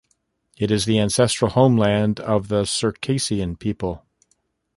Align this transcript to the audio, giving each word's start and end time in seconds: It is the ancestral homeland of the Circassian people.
It 0.57 0.71
is 0.71 0.85
the 0.85 0.97
ancestral 0.97 1.51
homeland 1.51 2.19
of 2.21 2.47
the 2.47 2.65
Circassian 2.65 3.55
people. 3.55 4.03